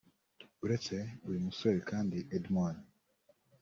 [0.59, 0.95] Buretse
[1.27, 2.79] uyu musore kandi Edmore